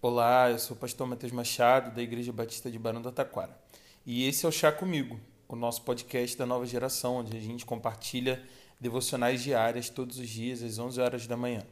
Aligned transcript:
Olá, 0.00 0.48
eu 0.48 0.60
sou 0.60 0.76
o 0.76 0.78
pastor 0.78 1.08
Matheus 1.08 1.32
Machado, 1.32 1.92
da 1.92 2.00
Igreja 2.00 2.32
Batista 2.32 2.70
de 2.70 2.78
Barão 2.78 3.02
do 3.02 3.10
Taquara. 3.10 3.58
E 4.06 4.28
esse 4.28 4.46
é 4.46 4.48
o 4.48 4.52
Chá 4.52 4.70
Comigo, 4.70 5.18
o 5.48 5.56
nosso 5.56 5.82
podcast 5.82 6.38
da 6.38 6.46
nova 6.46 6.64
geração, 6.64 7.16
onde 7.16 7.36
a 7.36 7.40
gente 7.40 7.66
compartilha 7.66 8.40
devocionais 8.80 9.42
diárias 9.42 9.88
todos 9.88 10.16
os 10.18 10.28
dias 10.28 10.62
às 10.62 10.78
11 10.78 11.00
horas 11.00 11.26
da 11.26 11.36
manhã. 11.36 11.64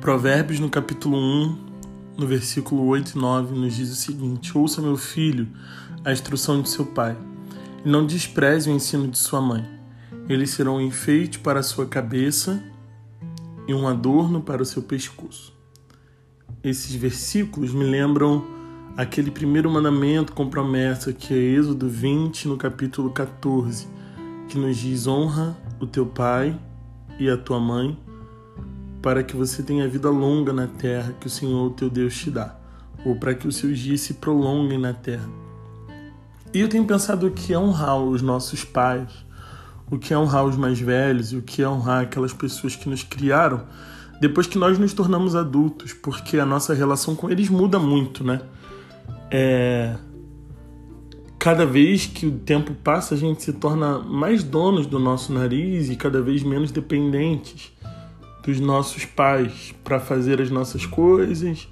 Provérbios 0.00 0.60
no 0.60 0.70
capítulo 0.70 1.18
1, 1.18 2.14
no 2.16 2.26
versículo 2.26 2.86
8 2.86 3.18
e 3.18 3.20
9, 3.20 3.54
nos 3.54 3.76
diz 3.76 3.90
o 3.90 3.96
seguinte: 3.96 4.56
Ouça, 4.56 4.80
meu 4.80 4.96
filho, 4.96 5.46
a 6.02 6.10
instrução 6.10 6.62
de 6.62 6.70
seu 6.70 6.86
pai, 6.86 7.14
e 7.84 7.88
não 7.88 8.06
despreze 8.06 8.70
o 8.70 8.72
ensino 8.72 9.08
de 9.08 9.18
sua 9.18 9.42
mãe. 9.42 9.77
Eles 10.28 10.50
serão 10.50 10.76
um 10.76 10.80
enfeite 10.80 11.38
para 11.38 11.60
a 11.60 11.62
sua 11.62 11.86
cabeça 11.86 12.62
e 13.66 13.72
um 13.72 13.88
adorno 13.88 14.42
para 14.42 14.62
o 14.62 14.66
seu 14.66 14.82
pescoço. 14.82 15.56
Esses 16.62 16.94
versículos 16.94 17.72
me 17.72 17.84
lembram 17.84 18.44
aquele 18.96 19.30
primeiro 19.30 19.70
mandamento 19.70 20.32
com 20.32 20.50
promessa 20.50 21.12
que 21.12 21.32
é 21.32 21.36
Êxodo 21.36 21.88
20, 21.88 22.48
no 22.48 22.56
capítulo 22.56 23.10
14, 23.10 23.86
que 24.48 24.58
nos 24.58 24.76
diz: 24.76 25.06
honra 25.06 25.56
o 25.80 25.86
teu 25.86 26.04
pai 26.04 26.58
e 27.18 27.30
a 27.30 27.36
tua 27.36 27.58
mãe 27.58 27.98
para 29.00 29.22
que 29.22 29.36
você 29.36 29.62
tenha 29.62 29.88
vida 29.88 30.10
longa 30.10 30.52
na 30.52 30.66
terra 30.66 31.14
que 31.20 31.26
o 31.26 31.30
Senhor 31.30 31.70
teu 31.72 31.88
Deus 31.88 32.16
te 32.16 32.30
dá, 32.30 32.56
ou 33.04 33.16
para 33.16 33.34
que 33.34 33.46
os 33.46 33.56
seus 33.56 33.78
dias 33.78 34.00
se 34.00 34.14
prolonguem 34.14 34.78
na 34.78 34.92
terra. 34.92 35.28
E 36.52 36.60
eu 36.60 36.68
tenho 36.68 36.84
pensado 36.84 37.30
que 37.30 37.52
é 37.52 37.58
honrar 37.58 37.98
os 37.98 38.22
nossos 38.22 38.64
pais, 38.64 39.10
o 39.90 39.98
que 39.98 40.12
é 40.12 40.18
honrar 40.18 40.44
os 40.44 40.56
mais 40.56 40.78
velhos 40.78 41.32
o 41.32 41.42
que 41.42 41.62
é 41.62 41.68
honrar 41.68 42.02
aquelas 42.02 42.32
pessoas 42.32 42.76
que 42.76 42.88
nos 42.88 43.02
criaram 43.02 43.64
depois 44.20 44.46
que 44.46 44.58
nós 44.58 44.78
nos 44.78 44.92
tornamos 44.92 45.36
adultos, 45.36 45.92
porque 45.92 46.38
a 46.38 46.46
nossa 46.46 46.74
relação 46.74 47.14
com 47.14 47.30
eles 47.30 47.48
muda 47.48 47.78
muito, 47.78 48.24
né? 48.24 48.40
É... 49.30 49.96
Cada 51.38 51.64
vez 51.64 52.06
que 52.06 52.26
o 52.26 52.32
tempo 52.32 52.74
passa, 52.74 53.14
a 53.14 53.18
gente 53.18 53.44
se 53.44 53.52
torna 53.52 54.00
mais 54.00 54.42
donos 54.42 54.86
do 54.86 54.98
nosso 54.98 55.32
nariz 55.32 55.88
e 55.88 55.94
cada 55.94 56.20
vez 56.20 56.42
menos 56.42 56.72
dependentes 56.72 57.72
dos 58.42 58.58
nossos 58.58 59.04
pais 59.04 59.72
para 59.84 60.00
fazer 60.00 60.42
as 60.42 60.50
nossas 60.50 60.84
coisas, 60.84 61.68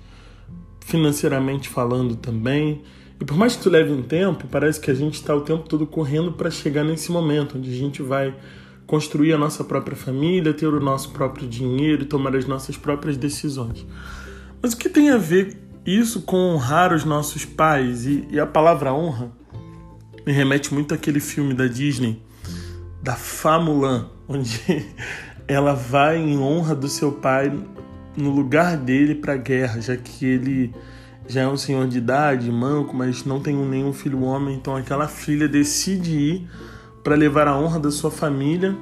financeiramente 0.80 1.68
falando 1.68 2.14
também. 2.14 2.82
E 3.20 3.24
por 3.24 3.36
mais 3.36 3.54
que 3.54 3.60
isso 3.60 3.70
leve 3.70 3.92
um 3.92 4.02
tempo, 4.02 4.46
parece 4.50 4.80
que 4.80 4.90
a 4.90 4.94
gente 4.94 5.14
está 5.14 5.34
o 5.34 5.40
tempo 5.40 5.68
todo 5.68 5.86
correndo 5.86 6.32
para 6.32 6.50
chegar 6.50 6.84
nesse 6.84 7.10
momento 7.10 7.56
onde 7.56 7.70
a 7.70 7.74
gente 7.74 8.02
vai 8.02 8.34
construir 8.86 9.32
a 9.32 9.38
nossa 9.38 9.64
própria 9.64 9.96
família, 9.96 10.52
ter 10.52 10.66
o 10.66 10.80
nosso 10.80 11.10
próprio 11.10 11.48
dinheiro 11.48 12.02
e 12.02 12.06
tomar 12.06 12.36
as 12.36 12.46
nossas 12.46 12.76
próprias 12.76 13.16
decisões. 13.16 13.86
Mas 14.62 14.74
o 14.74 14.76
que 14.76 14.88
tem 14.88 15.10
a 15.10 15.16
ver 15.16 15.56
isso 15.84 16.22
com 16.22 16.36
honrar 16.36 16.92
os 16.92 17.04
nossos 17.04 17.44
pais? 17.44 18.06
E, 18.06 18.26
e 18.30 18.38
a 18.38 18.46
palavra 18.46 18.92
honra 18.92 19.32
me 20.26 20.32
remete 20.32 20.72
muito 20.74 20.94
àquele 20.94 21.20
filme 21.20 21.54
da 21.54 21.66
Disney, 21.66 22.22
da 23.02 23.14
Famulan, 23.14 24.10
onde 24.28 24.60
ela 25.48 25.72
vai 25.72 26.18
em 26.18 26.38
honra 26.38 26.74
do 26.74 26.88
seu 26.88 27.12
pai 27.12 27.52
no 28.16 28.30
lugar 28.30 28.76
dele 28.76 29.14
para 29.14 29.34
a 29.34 29.36
guerra, 29.36 29.80
já 29.80 29.96
que 29.96 30.24
ele 30.24 30.74
já 31.28 31.42
é 31.42 31.48
um 31.48 31.56
senhor 31.56 31.86
de 31.88 31.98
idade, 31.98 32.50
manco, 32.50 32.96
mas 32.96 33.24
não 33.24 33.40
tem 33.40 33.56
nenhum 33.56 33.92
filho 33.92 34.22
homem, 34.22 34.54
então 34.54 34.76
aquela 34.76 35.08
filha 35.08 35.48
decide 35.48 36.12
ir 36.12 36.50
para 37.02 37.14
levar 37.14 37.48
a 37.48 37.58
honra 37.58 37.78
da 37.78 37.90
sua 37.90 38.10
família, 38.10 38.76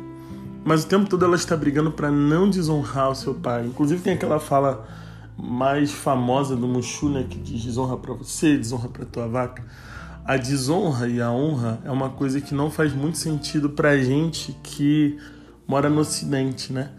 mas 0.64 0.84
o 0.84 0.86
tempo 0.86 1.08
todo 1.08 1.24
ela 1.24 1.36
está 1.36 1.56
brigando 1.56 1.90
para 1.92 2.10
não 2.10 2.48
desonrar 2.48 3.10
o 3.10 3.14
seu 3.14 3.34
pai. 3.34 3.66
Inclusive 3.66 4.02
tem 4.02 4.14
aquela 4.14 4.40
fala 4.40 4.86
mais 5.36 5.90
famosa 5.92 6.56
do 6.56 6.66
Mushu, 6.66 7.08
né, 7.08 7.26
que 7.28 7.38
diz 7.38 7.62
desonra 7.62 7.96
para 7.96 8.14
você, 8.14 8.56
desonra 8.56 8.88
para 8.88 9.04
tua 9.04 9.28
vaca. 9.28 9.64
A 10.24 10.38
desonra 10.38 11.06
e 11.06 11.20
a 11.20 11.30
honra 11.30 11.80
é 11.84 11.90
uma 11.90 12.08
coisa 12.08 12.40
que 12.40 12.54
não 12.54 12.70
faz 12.70 12.94
muito 12.94 13.18
sentido 13.18 13.68
para 13.68 13.98
gente 13.98 14.56
que 14.62 15.18
mora 15.66 15.90
no 15.90 16.00
Ocidente, 16.00 16.72
né? 16.72 16.92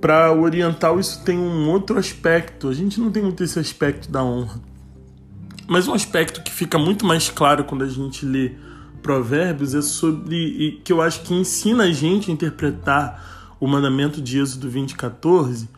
Para 0.00 0.32
o 0.32 0.42
oriental 0.42 0.98
isso 0.98 1.22
tem 1.24 1.38
um 1.38 1.68
outro 1.68 1.98
aspecto. 1.98 2.68
A 2.68 2.74
gente 2.74 2.98
não 2.98 3.10
tem 3.10 3.22
muito 3.22 3.44
esse 3.44 3.58
aspecto 3.58 4.10
da 4.10 4.24
honra. 4.24 4.60
Mas 5.68 5.86
um 5.86 5.94
aspecto 5.94 6.42
que 6.42 6.50
fica 6.50 6.78
muito 6.78 7.04
mais 7.04 7.28
claro 7.28 7.64
quando 7.64 7.84
a 7.84 7.88
gente 7.88 8.24
lê 8.24 8.52
Provérbios 9.02 9.74
é 9.74 9.82
sobre 9.82 10.80
que 10.84 10.92
eu 10.92 11.00
acho 11.00 11.22
que 11.22 11.34
ensina 11.34 11.84
a 11.84 11.92
gente 11.92 12.30
a 12.30 12.34
interpretar 12.34 13.56
o 13.60 13.66
mandamento 13.66 14.20
de 14.20 14.38
Êxodo 14.38 14.70
20:14 14.70 15.68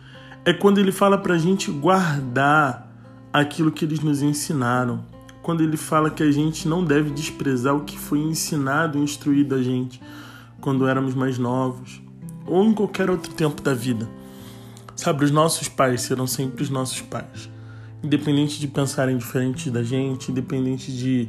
é 0.45 0.53
quando 0.53 0.79
ele 0.79 0.93
fala 0.93 1.19
para 1.19 1.35
a 1.35 1.39
gente 1.39 1.71
guardar 1.71 2.91
aquilo 3.33 3.71
que 3.71 3.85
eles 3.85 4.01
nos 4.01 4.23
ensinaram. 4.23 5.05
Quando 5.43 5.63
ele 5.63 5.77
fala 5.77 6.11
que 6.11 6.23
a 6.23 6.31
gente 6.31 6.69
não 6.69 6.85
deve 6.85 7.11
desprezar 7.11 7.75
o 7.75 7.85
que 7.85 7.99
foi 7.99 8.21
ensinado 8.21 8.99
e 8.99 9.03
instruído 9.03 9.55
a 9.55 9.63
gente 9.63 10.01
quando 10.61 10.87
éramos 10.87 11.15
mais 11.15 11.39
novos, 11.39 12.01
ou 12.47 12.65
em 12.65 12.73
qualquer 12.73 13.11
outro 13.11 13.33
tempo 13.33 13.63
da 13.63 13.75
vida. 13.75 14.09
Sabe, 14.97 15.25
os 15.25 15.31
nossos 15.31 15.69
pais 15.69 16.03
serão 16.03 16.27
sempre 16.27 16.63
os 16.63 16.71
nossos 16.71 17.01
pais. 17.01 17.51
Independente 18.03 18.61
de 18.61 18.69
pensarem 18.69 19.17
diferente 19.17 19.71
da 19.71 19.83
gente, 19.83 20.31
independente 20.31 20.93
de 20.93 21.29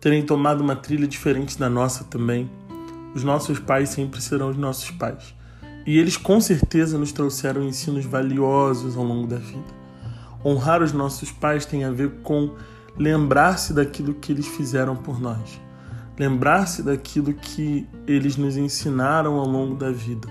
terem 0.00 0.24
tomado 0.24 0.60
uma 0.60 0.76
trilha 0.76 1.06
diferente 1.06 1.58
da 1.58 1.68
nossa 1.68 2.04
também, 2.04 2.50
os 3.14 3.24
nossos 3.24 3.58
pais 3.58 3.90
sempre 3.90 4.20
serão 4.20 4.50
os 4.50 4.56
nossos 4.56 4.90
pais. 4.90 5.34
E 5.86 5.98
eles 5.98 6.16
com 6.16 6.40
certeza 6.40 6.98
nos 6.98 7.12
trouxeram 7.12 7.62
ensinos 7.62 8.04
valiosos 8.04 8.96
ao 8.96 9.04
longo 9.04 9.26
da 9.26 9.36
vida. 9.36 9.78
Honrar 10.44 10.82
os 10.82 10.92
nossos 10.92 11.30
pais 11.30 11.66
tem 11.66 11.84
a 11.84 11.90
ver 11.90 12.10
com 12.22 12.54
lembrar-se 12.96 13.72
daquilo 13.72 14.14
que 14.14 14.32
eles 14.32 14.46
fizeram 14.46 14.94
por 14.96 15.20
nós 15.20 15.58
lembrar-se 16.18 16.82
daquilo 16.82 17.32
que 17.32 17.86
eles 18.06 18.36
nos 18.36 18.56
ensinaram 18.56 19.34
ao 19.34 19.46
longo 19.46 19.76
da 19.76 19.90
vida. 19.90 20.28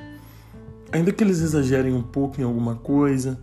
Ainda 0.91 1.11
que 1.11 1.23
eles 1.23 1.41
exagerem 1.41 1.93
um 1.93 2.01
pouco 2.01 2.39
em 2.39 2.43
alguma 2.43 2.75
coisa, 2.75 3.39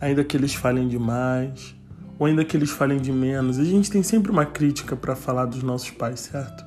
ainda 0.00 0.24
que 0.24 0.36
eles 0.36 0.54
falem 0.54 0.88
demais, 0.88 1.74
ou 2.18 2.26
ainda 2.26 2.44
que 2.44 2.56
eles 2.56 2.70
falem 2.70 2.98
de 2.98 3.12
menos, 3.12 3.58
a 3.58 3.64
gente 3.64 3.90
tem 3.90 4.02
sempre 4.02 4.30
uma 4.32 4.44
crítica 4.44 4.96
para 4.96 5.14
falar 5.14 5.46
dos 5.46 5.62
nossos 5.62 5.90
pais, 5.90 6.20
certo? 6.20 6.64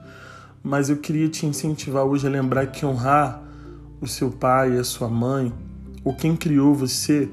Mas 0.64 0.90
eu 0.90 0.98
queria 0.98 1.28
te 1.28 1.46
incentivar 1.46 2.06
hoje 2.06 2.26
a 2.26 2.30
lembrar 2.30 2.68
que 2.68 2.86
honrar 2.86 3.44
o 4.00 4.08
seu 4.08 4.32
pai 4.32 4.78
a 4.78 4.84
sua 4.84 5.10
mãe, 5.10 5.52
ou 6.04 6.14
quem 6.14 6.36
criou 6.36 6.74
você, 6.74 7.30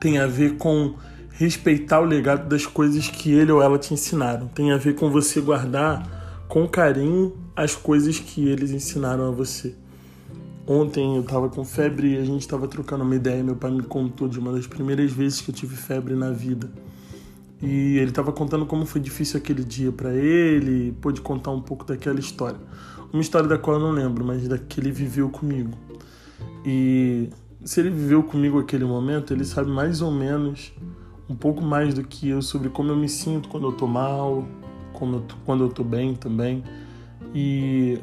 tem 0.00 0.18
a 0.18 0.26
ver 0.26 0.56
com 0.56 0.94
respeitar 1.30 2.00
o 2.00 2.04
legado 2.04 2.48
das 2.48 2.66
coisas 2.66 3.08
que 3.08 3.32
ele 3.32 3.52
ou 3.52 3.62
ela 3.62 3.78
te 3.78 3.94
ensinaram. 3.94 4.48
Tem 4.48 4.72
a 4.72 4.76
ver 4.76 4.94
com 4.94 5.10
você 5.10 5.40
guardar 5.40 6.44
com 6.48 6.68
carinho 6.68 7.32
as 7.56 7.74
coisas 7.74 8.18
que 8.18 8.48
eles 8.48 8.70
ensinaram 8.70 9.28
a 9.28 9.30
você. 9.30 9.74
Ontem 10.66 11.16
eu 11.16 11.22
tava 11.22 11.50
com 11.50 11.62
febre 11.62 12.14
e 12.14 12.16
a 12.16 12.24
gente 12.24 12.48
tava 12.48 12.66
trocando 12.66 13.04
uma 13.04 13.14
ideia. 13.14 13.44
Meu 13.44 13.56
pai 13.56 13.70
me 13.70 13.82
contou 13.82 14.28
de 14.28 14.38
uma 14.38 14.52
das 14.52 14.66
primeiras 14.66 15.12
vezes 15.12 15.40
que 15.40 15.50
eu 15.50 15.54
tive 15.54 15.76
febre 15.76 16.14
na 16.14 16.30
vida. 16.30 16.70
E 17.62 17.98
ele 17.98 18.10
tava 18.10 18.32
contando 18.32 18.64
como 18.66 18.86
foi 18.86 19.00
difícil 19.00 19.38
aquele 19.38 19.62
dia 19.62 19.92
para 19.92 20.14
ele, 20.14 20.92
pôde 21.00 21.20
contar 21.20 21.50
um 21.50 21.60
pouco 21.60 21.84
daquela 21.84 22.18
história. 22.18 22.58
Uma 23.12 23.22
história 23.22 23.48
da 23.48 23.58
qual 23.58 23.76
eu 23.76 23.82
não 23.82 23.90
lembro, 23.90 24.24
mas 24.24 24.48
da 24.48 24.58
que 24.58 24.80
ele 24.80 24.90
viveu 24.90 25.28
comigo. 25.28 25.70
E 26.64 27.28
se 27.64 27.80
ele 27.80 27.90
viveu 27.90 28.22
comigo 28.22 28.58
aquele 28.58 28.84
momento, 28.84 29.32
ele 29.32 29.44
sabe 29.44 29.70
mais 29.70 30.00
ou 30.00 30.10
menos 30.10 30.72
um 31.28 31.34
pouco 31.34 31.62
mais 31.62 31.94
do 31.94 32.02
que 32.02 32.28
eu 32.28 32.42
sobre 32.42 32.68
como 32.68 32.90
eu 32.90 32.96
me 32.96 33.08
sinto 33.08 33.48
quando 33.48 33.66
eu 33.66 33.72
tô 33.72 33.86
mal, 33.86 34.44
eu 35.00 35.20
tô, 35.20 35.36
quando 35.44 35.64
eu 35.64 35.68
estou 35.68 35.84
bem 35.84 36.14
também. 36.14 36.62
E 37.34 37.98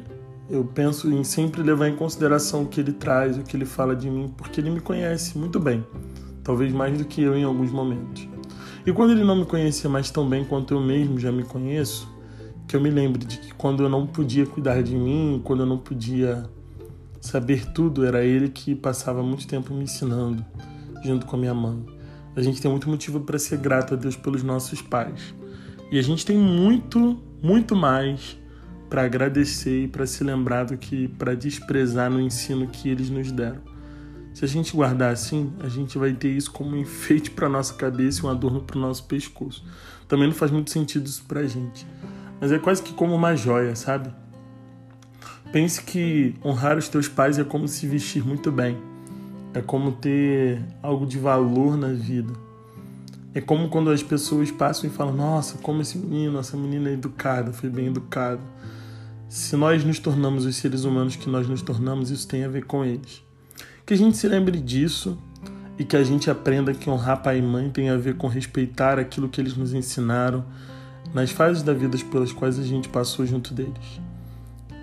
eu 0.50 0.64
penso 0.64 1.10
em 1.10 1.24
sempre 1.24 1.62
levar 1.62 1.88
em 1.88 1.96
consideração 1.96 2.62
o 2.62 2.66
que 2.66 2.80
ele 2.80 2.92
traz, 2.92 3.38
o 3.38 3.42
que 3.42 3.56
ele 3.56 3.64
fala 3.64 3.94
de 3.94 4.10
mim, 4.10 4.32
porque 4.36 4.60
ele 4.60 4.70
me 4.70 4.80
conhece 4.80 5.38
muito 5.38 5.58
bem, 5.58 5.84
talvez 6.42 6.72
mais 6.72 6.98
do 6.98 7.04
que 7.04 7.22
eu 7.22 7.36
em 7.36 7.44
alguns 7.44 7.70
momentos. 7.70 8.28
E 8.84 8.92
quando 8.92 9.12
ele 9.12 9.24
não 9.24 9.36
me 9.36 9.46
conhecia 9.46 9.88
mais 9.88 10.10
tão 10.10 10.28
bem 10.28 10.44
quanto 10.44 10.74
eu 10.74 10.80
mesmo 10.80 11.18
já 11.18 11.30
me 11.30 11.44
conheço, 11.44 12.08
que 12.66 12.74
eu 12.74 12.80
me 12.80 12.90
lembre 12.90 13.24
de 13.24 13.38
que 13.38 13.54
quando 13.54 13.82
eu 13.82 13.88
não 13.88 14.06
podia 14.06 14.44
cuidar 14.44 14.82
de 14.82 14.94
mim, 14.94 15.40
quando 15.44 15.60
eu 15.60 15.66
não 15.66 15.78
podia 15.78 16.44
saber 17.20 17.72
tudo, 17.72 18.04
era 18.04 18.24
ele 18.24 18.48
que 18.48 18.74
passava 18.74 19.22
muito 19.22 19.46
tempo 19.46 19.72
me 19.72 19.84
ensinando, 19.84 20.44
junto 21.04 21.24
com 21.26 21.36
a 21.36 21.38
minha 21.38 21.54
mãe. 21.54 21.84
A 22.34 22.42
gente 22.42 22.60
tem 22.60 22.70
muito 22.70 22.88
motivo 22.88 23.20
para 23.20 23.38
ser 23.38 23.58
grato 23.58 23.94
a 23.94 23.96
Deus 23.96 24.16
pelos 24.16 24.42
nossos 24.42 24.82
pais. 24.82 25.34
E 25.90 25.98
a 25.98 26.02
gente 26.02 26.24
tem 26.24 26.36
muito, 26.36 27.20
muito 27.42 27.76
mais 27.76 28.38
para 28.92 29.04
agradecer 29.04 29.84
e 29.84 29.88
para 29.88 30.06
se 30.06 30.22
lembrar 30.22 30.64
do 30.64 30.76
que 30.76 31.08
para 31.08 31.34
desprezar 31.34 32.10
no 32.10 32.20
ensino 32.20 32.66
que 32.66 32.90
eles 32.90 33.08
nos 33.08 33.32
deram. 33.32 33.62
Se 34.34 34.44
a 34.44 34.48
gente 34.48 34.76
guardar 34.76 35.10
assim, 35.10 35.50
a 35.60 35.68
gente 35.68 35.96
vai 35.96 36.12
ter 36.12 36.28
isso 36.28 36.52
como 36.52 36.76
um 36.76 36.76
enfeite 36.76 37.30
para 37.30 37.48
nossa 37.48 37.72
cabeça 37.72 38.20
e 38.20 38.26
um 38.26 38.28
adorno 38.28 38.60
para 38.60 38.76
o 38.76 38.80
nosso 38.82 39.04
pescoço. 39.04 39.64
Também 40.06 40.26
não 40.26 40.34
faz 40.34 40.50
muito 40.50 40.70
sentido 40.70 41.06
isso 41.06 41.24
para 41.26 41.40
a 41.40 41.46
gente, 41.46 41.86
mas 42.38 42.52
é 42.52 42.58
quase 42.58 42.82
que 42.82 42.92
como 42.92 43.14
uma 43.14 43.34
joia, 43.34 43.74
sabe? 43.74 44.12
Pense 45.50 45.82
que 45.82 46.34
honrar 46.44 46.76
os 46.76 46.86
teus 46.86 47.08
pais 47.08 47.38
é 47.38 47.44
como 47.44 47.66
se 47.66 47.86
vestir 47.86 48.22
muito 48.22 48.52
bem, 48.52 48.76
é 49.54 49.62
como 49.62 49.92
ter 49.92 50.62
algo 50.82 51.06
de 51.06 51.18
valor 51.18 51.78
na 51.78 51.94
vida. 51.94 52.34
É 53.34 53.40
como 53.40 53.70
quando 53.70 53.90
as 53.90 54.02
pessoas 54.02 54.50
passam 54.50 54.90
e 54.90 54.92
falam: 54.92 55.14
Nossa, 55.14 55.56
como 55.62 55.80
esse 55.80 55.96
menino, 55.96 56.38
essa 56.38 56.58
menina 56.58 56.90
é 56.90 56.92
educada, 56.92 57.54
foi 57.54 57.70
bem 57.70 57.86
educada. 57.86 58.42
Se 59.32 59.56
nós 59.56 59.82
nos 59.82 59.98
tornamos 59.98 60.44
os 60.44 60.56
seres 60.56 60.84
humanos 60.84 61.16
que 61.16 61.26
nós 61.26 61.48
nos 61.48 61.62
tornamos, 61.62 62.10
isso 62.10 62.28
tem 62.28 62.44
a 62.44 62.48
ver 62.48 62.66
com 62.66 62.84
eles. 62.84 63.24
Que 63.86 63.94
a 63.94 63.96
gente 63.96 64.18
se 64.18 64.28
lembre 64.28 64.60
disso 64.60 65.16
e 65.78 65.84
que 65.86 65.96
a 65.96 66.04
gente 66.04 66.30
aprenda 66.30 66.74
que 66.74 66.90
honrar 66.90 67.22
pai 67.22 67.38
e 67.38 67.42
mãe 67.42 67.70
tem 67.70 67.88
a 67.88 67.96
ver 67.96 68.18
com 68.18 68.26
respeitar 68.26 68.98
aquilo 68.98 69.30
que 69.30 69.40
eles 69.40 69.56
nos 69.56 69.72
ensinaram 69.72 70.44
nas 71.14 71.30
fases 71.30 71.62
da 71.62 71.72
vida 71.72 71.96
pelas 72.10 72.30
quais 72.30 72.58
a 72.58 72.62
gente 72.62 72.90
passou 72.90 73.24
junto 73.24 73.54
deles. 73.54 74.02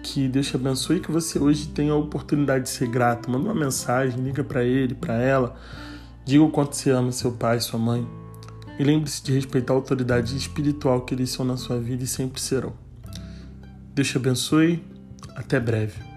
Que 0.02 0.28
Deus 0.28 0.48
te 0.48 0.56
abençoe 0.56 0.98
e 0.98 1.00
que 1.00 1.12
você 1.12 1.38
hoje 1.38 1.68
tenha 1.68 1.94
a 1.94 1.98
oportunidade 1.98 2.64
de 2.64 2.70
ser 2.72 2.88
grato. 2.88 3.30
Manda 3.30 3.52
uma 3.52 3.54
mensagem, 3.54 4.20
liga 4.20 4.44
para 4.44 4.64
ele, 4.64 4.96
para 4.96 5.14
ela. 5.14 5.56
Diga 6.26 6.44
o 6.44 6.50
quanto 6.50 6.76
você 6.76 6.90
ama 6.90 7.12
seu 7.12 7.34
pai, 7.34 7.60
sua 7.60 7.78
mãe. 7.78 8.04
E 8.80 8.84
lembre-se 8.84 9.24
de 9.24 9.32
respeitar 9.32 9.74
a 9.74 9.76
autoridade 9.76 10.36
espiritual 10.36 11.02
que 11.02 11.14
eles 11.14 11.30
são 11.30 11.46
na 11.46 11.56
sua 11.56 11.80
vida 11.80 12.04
e 12.04 12.08
sempre 12.08 12.42
serão. 12.42 12.89
Deus 14.00 14.12
te 14.12 14.16
abençoe. 14.18 14.82
Até 15.36 15.60
breve. 15.60 16.09